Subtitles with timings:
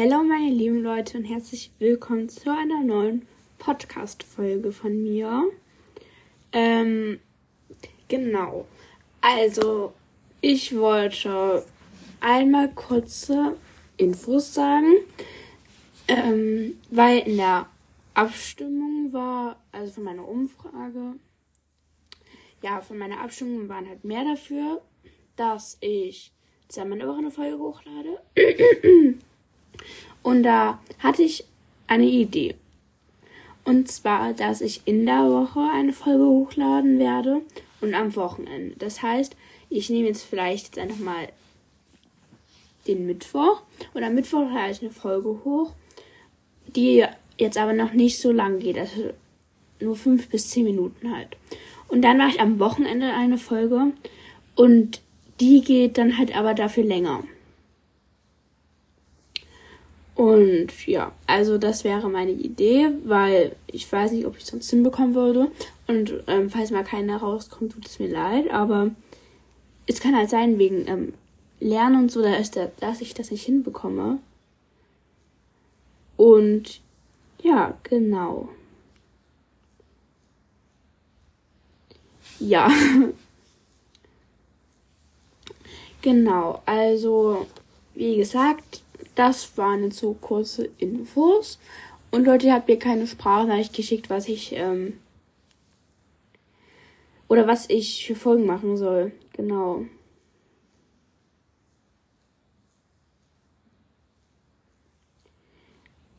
[0.00, 3.26] Hallo meine lieben Leute und herzlich willkommen zu einer neuen
[3.58, 5.50] Podcast-Folge von mir.
[6.52, 7.18] Ähm,
[8.06, 8.68] genau.
[9.20, 9.92] Also,
[10.40, 11.64] ich wollte
[12.20, 13.56] einmal kurze
[13.96, 14.98] Infos sagen,
[16.06, 17.66] ähm, weil in der
[18.14, 21.14] Abstimmung war, also von meiner Umfrage,
[22.62, 24.80] ja, von meiner Abstimmung waren halt mehr dafür,
[25.34, 26.32] dass ich
[26.72, 28.20] der Woche eine Folge hochlade.
[30.22, 31.44] Und da hatte ich
[31.86, 32.54] eine Idee.
[33.64, 37.42] Und zwar, dass ich in der Woche eine Folge hochladen werde
[37.80, 38.76] und am Wochenende.
[38.78, 39.36] Das heißt,
[39.70, 41.28] ich nehme jetzt vielleicht jetzt einfach mal
[42.86, 43.62] den Mittwoch
[43.92, 45.72] und am Mittwoch lade ich eine Folge hoch,
[46.66, 47.04] die
[47.36, 49.10] jetzt aber noch nicht so lang geht, also
[49.80, 51.36] nur fünf bis zehn Minuten halt.
[51.88, 53.92] Und dann mache ich am Wochenende eine Folge
[54.56, 55.00] und
[55.40, 57.22] die geht dann halt aber dafür länger.
[60.18, 65.14] Und ja, also das wäre meine Idee, weil ich weiß nicht, ob ich sonst hinbekommen
[65.14, 65.48] würde.
[65.86, 68.50] Und ähm, falls mal keiner rauskommt, tut es mir leid.
[68.50, 68.90] Aber
[69.86, 71.14] es kann halt sein, wegen ähm,
[71.60, 74.18] Lernen und so, da ist der, dass ich das nicht hinbekomme.
[76.16, 76.80] Und
[77.40, 78.48] ja, genau.
[82.40, 82.68] Ja.
[86.02, 87.46] genau, also
[87.94, 88.82] wie gesagt,
[89.18, 91.58] das waren jetzt so kurze Infos.
[92.10, 94.98] Und Leute, ihr habt mir keine Sprachnachricht geschickt, was ich, ähm,
[97.26, 99.12] oder was ich für Folgen machen soll.
[99.32, 99.84] Genau.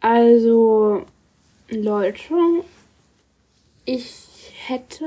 [0.02, 1.06] Also,
[1.70, 2.64] Leute,
[3.86, 5.06] ich hätte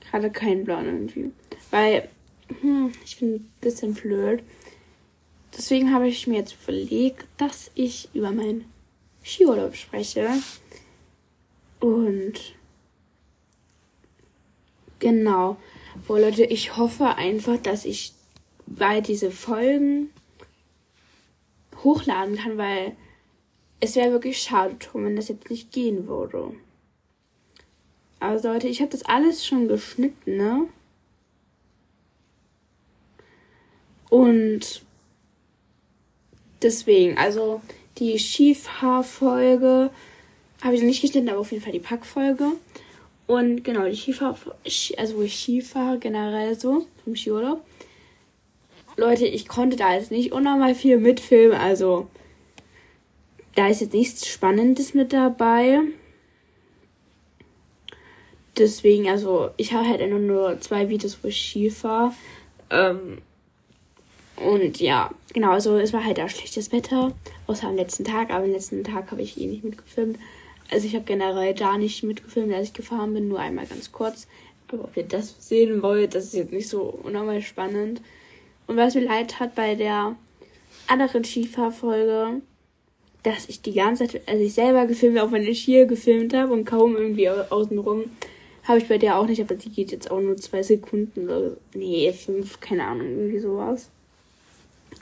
[0.00, 1.32] gerade keinen Plan irgendwie.
[1.70, 2.08] Weil,
[2.60, 4.42] hm, ich bin ein bisschen blöd.
[5.58, 8.72] Deswegen habe ich mir jetzt überlegt, dass ich über meinen
[9.24, 10.30] Skiurlaub spreche.
[11.80, 12.34] Und
[15.00, 15.56] genau.
[16.06, 18.12] Boah, Leute, ich hoffe einfach, dass ich
[18.66, 20.10] bei diese Folgen
[21.82, 22.96] hochladen kann, weil
[23.80, 26.54] es wäre wirklich schade wenn das jetzt nicht gehen würde.
[28.20, 30.68] Also Leute, ich habe das alles schon geschnitten, ne?
[34.08, 34.82] Und
[36.62, 37.60] Deswegen, also
[37.98, 39.90] die Skifahrfolge
[40.62, 42.52] habe ich nicht geschnitten, aber auf jeden Fall die Packfolge.
[43.26, 44.38] Und genau, die Skifahr,
[44.96, 47.62] also wo ich Skifahre generell so, vom Skiurlaub.
[48.96, 52.08] Leute, ich konnte da jetzt nicht unnormal viel mitfilmen, also
[53.54, 55.80] da ist jetzt nichts Spannendes mit dabei.
[58.56, 61.72] Deswegen, also ich habe halt nur zwei Videos, wo ich Ski
[62.70, 63.18] Ähm,
[64.44, 67.12] und ja, genau, also es war halt auch schlechtes Wetter,
[67.46, 70.18] außer am letzten Tag, aber am letzten Tag habe ich eh nicht mitgefilmt.
[70.70, 74.26] Also ich habe generell da nicht mitgefilmt, als ich gefahren bin, nur einmal ganz kurz.
[74.68, 78.02] Aber ob ihr das sehen wollt, das ist jetzt nicht so unnormal spannend.
[78.66, 80.14] Und was mir leid hat bei der
[80.86, 82.42] anderen Skifahrfolge,
[83.22, 86.52] dass ich die ganze Zeit, also ich selber gefilmt habe, auch meine Skier gefilmt habe
[86.52, 88.04] und kaum irgendwie außenrum,
[88.64, 91.56] habe ich bei der auch nicht, aber die geht jetzt auch nur zwei Sekunden oder,
[91.74, 93.90] nee, fünf, keine Ahnung, irgendwie sowas.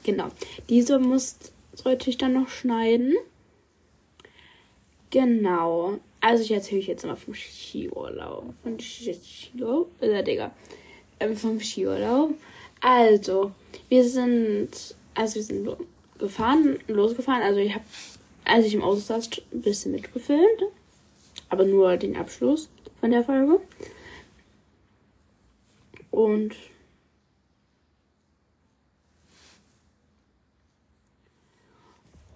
[0.06, 0.28] Genau.
[0.68, 1.36] Diese muss,
[1.74, 3.16] sollte ich dann noch schneiden.
[5.10, 5.98] Genau.
[6.20, 8.54] Also ich erzähle euch jetzt mal vom Skiurlaub.
[8.62, 9.90] Von Skiurlaub?
[10.00, 10.52] Äh, Digga.
[11.18, 12.34] Ähm, vom Skiurlaub.
[12.80, 13.50] Also,
[13.88, 15.76] wir sind, also wir sind
[16.18, 17.42] gefahren, losgefahren.
[17.42, 17.84] Also ich habe,
[18.44, 20.62] als ich im Auto saß, ein bisschen mitgefilmt.
[21.48, 22.68] Aber nur den Abschluss
[23.00, 23.60] von der Folge.
[26.12, 26.54] Und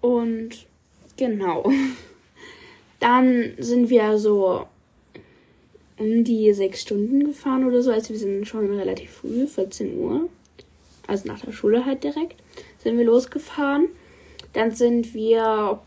[0.01, 0.67] Und
[1.17, 1.71] genau.
[2.99, 4.67] Dann sind wir so
[5.97, 7.91] um die sechs Stunden gefahren oder so.
[7.91, 10.29] Also wir sind schon relativ früh, 14 Uhr.
[11.07, 12.41] Also nach der Schule halt direkt.
[12.79, 13.87] Sind wir losgefahren.
[14.53, 15.81] Dann sind wir,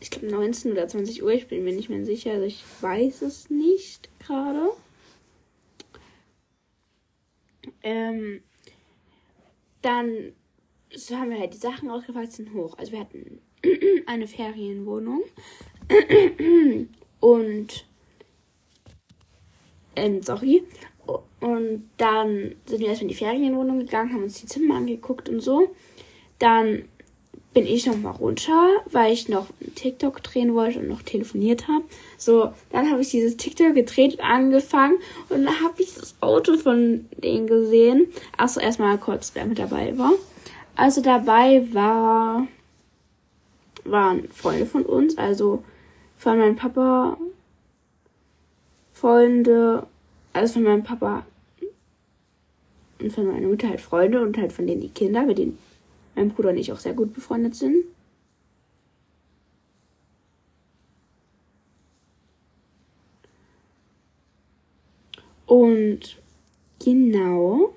[0.00, 2.32] ich glaube 19 oder 20 Uhr, ich bin mir nicht mehr sicher.
[2.32, 4.70] Also ich weiß es nicht gerade.
[7.82, 8.42] Ähm,
[9.82, 10.32] dann
[10.96, 12.76] so haben wir halt die Sachen ausgefallen, sind hoch.
[12.78, 13.40] Also wir hatten
[14.06, 15.22] eine Ferienwohnung
[17.20, 17.84] und
[19.96, 20.64] ähm, sorry.
[21.40, 25.40] Und dann sind wir erstmal in die Ferienwohnung gegangen, haben uns die Zimmer angeguckt und
[25.40, 25.74] so.
[26.38, 26.84] Dann
[27.52, 31.68] bin ich noch mal runter, weil ich noch einen TikTok drehen wollte und noch telefoniert
[31.68, 31.84] habe.
[32.18, 34.96] So, dann habe ich dieses TikTok gedreht und angefangen
[35.28, 38.08] und dann habe ich das Auto von denen gesehen.
[38.36, 40.12] Achso, erstmal kurz, wer mit dabei war.
[40.76, 42.48] Also dabei war,
[43.84, 45.62] waren Freunde von uns, also
[46.18, 47.16] von meinem Papa
[48.92, 49.86] Freunde,
[50.32, 51.26] also von meinem Papa
[53.00, 55.58] und von meiner Mutter halt Freunde und halt von denen die Kinder, mit denen
[56.14, 57.84] mein Bruder und ich auch sehr gut befreundet sind.
[65.46, 66.18] Und
[66.82, 67.74] genau.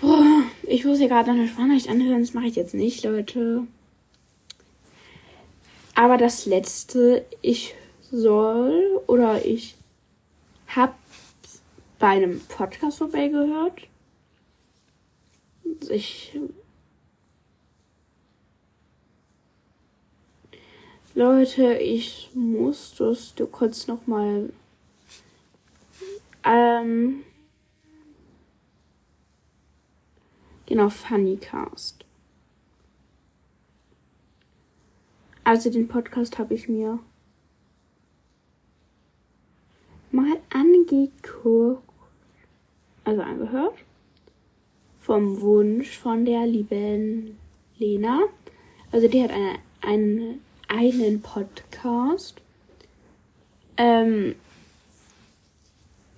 [0.00, 0.42] Boah,
[0.76, 2.20] ich muss hier gerade noch eine Sprachnachricht anhören.
[2.20, 3.66] Das mache ich jetzt nicht, Leute.
[5.94, 7.74] Aber das letzte, ich
[8.10, 9.74] soll oder ich
[10.66, 10.92] habe
[11.98, 13.88] bei einem Podcast vorbei gehört.
[15.88, 16.38] Ich
[21.14, 24.50] Leute, ich muss das du kurz noch mal
[26.44, 27.24] ähm
[30.66, 32.04] genau Funnycast.
[35.44, 36.98] Also den Podcast habe ich mir
[40.10, 41.82] mal angeguckt,
[43.04, 43.76] also angehört,
[45.00, 47.38] vom Wunsch von der lieben
[47.78, 48.22] Lena.
[48.90, 52.40] Also die hat eine, einen, einen Podcast.
[53.76, 54.34] Ähm,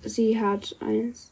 [0.01, 1.31] sie hat eins.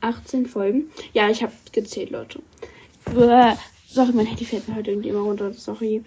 [0.00, 0.90] Achtzehn Folgen.
[1.12, 2.42] Ja, ich habe gezählt, Leute.
[3.06, 5.52] Sorry, mein Handy fällt mir heute irgendwie immer runter.
[5.52, 6.02] Sorry.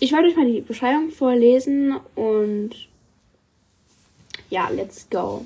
[0.00, 2.70] Ich wollte euch mal die Beschreibung vorlesen und
[4.48, 5.44] ja, let's go.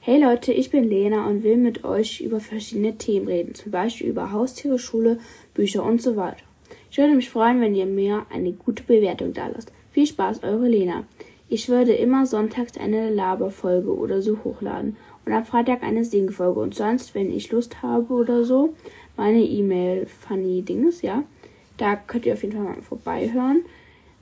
[0.00, 4.08] Hey Leute, ich bin Lena und will mit euch über verschiedene Themen reden, zum Beispiel
[4.08, 5.20] über Haustiere, Schule,
[5.54, 6.42] Bücher und so weiter.
[6.90, 9.70] Ich würde mich freuen, wenn ihr mir eine gute Bewertung da lasst.
[9.92, 11.04] Viel Spaß, eure Lena.
[11.52, 16.76] Ich würde immer sonntags eine Laberfolge oder so hochladen und am Freitag eine Singfolge und
[16.76, 18.72] sonst, wenn ich Lust habe oder so,
[19.16, 21.24] meine E-Mail Funny Dings, ja.
[21.76, 23.64] Da könnt ihr auf jeden Fall mal vorbeihören.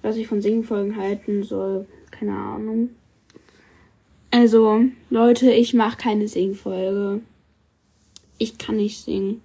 [0.01, 2.91] Was ich von Singfolgen halten soll, keine Ahnung.
[4.31, 7.21] Also, Leute, ich mache keine Singfolge.
[8.39, 9.43] Ich kann nicht singen.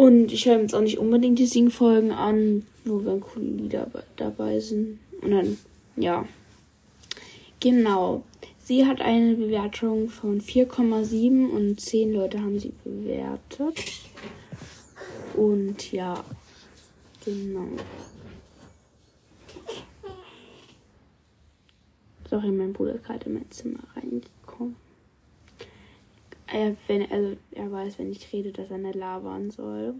[0.00, 3.86] Und ich höre jetzt auch nicht unbedingt die Singfolgen an, wo wenn coole Lieder
[4.16, 4.98] dabei sind.
[5.20, 5.58] Und dann,
[5.94, 6.26] ja.
[7.60, 8.24] Genau.
[8.64, 13.78] Sie hat eine Bewertung von 4,7 und 10 Leute haben sie bewertet.
[15.36, 16.24] Und ja,
[17.22, 17.68] genau.
[22.30, 24.76] Sorry, mein Bruder ist gerade in mein Zimmer reingekommen.
[26.52, 29.94] Er, wenn, also, er weiß, wenn ich rede, dass er nicht labern soll.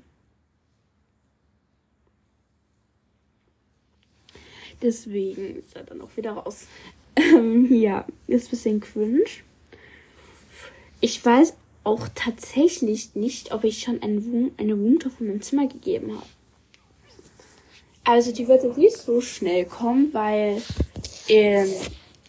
[4.83, 6.67] Deswegen ist er dann auch wieder raus.
[7.17, 9.25] Ähm, ja, ist ein bisschen cringe.
[11.01, 11.55] Ich weiß
[11.85, 16.27] auch tatsächlich nicht, ob ich schon eine, Wohn eine Wohntour von meinem Zimmer gegeben habe.
[18.05, 20.63] Also die wird jetzt nicht so schnell kommen, weil
[21.29, 21.69] ähm,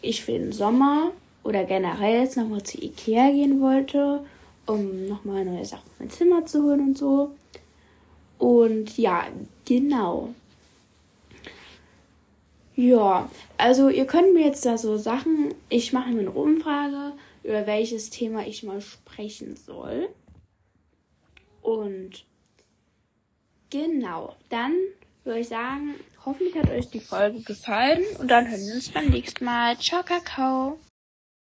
[0.02, 1.12] ich für den Sommer
[1.52, 4.24] oder generell jetzt nochmal zu Ikea gehen wollte,
[4.66, 7.36] um nochmal neue Sachen für mein Zimmer zu holen und so.
[8.38, 9.28] Und ja,
[9.66, 10.34] genau.
[12.78, 17.12] Ja, also ihr könnt mir jetzt da so Sachen, ich mache mir eine Umfrage,
[17.44, 20.08] über welches Thema ich mal sprechen soll.
[21.62, 22.24] Und
[23.70, 24.72] genau, dann
[25.26, 29.08] würde ich sagen, hoffentlich hat euch die Folge gefallen und dann hören wir uns beim
[29.08, 29.78] nächsten Mal.
[29.80, 30.80] Ciao, Kakao.